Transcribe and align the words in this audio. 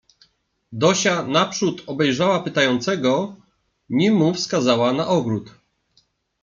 "Dosia 0.71 1.23
naprzód 1.23 1.83
obejrzała 1.87 2.39
pytającego, 2.39 3.35
nim 3.89 4.15
mu 4.15 4.33
wskazała 4.33 4.93
na 4.93 5.07
ogród..." 5.07 5.53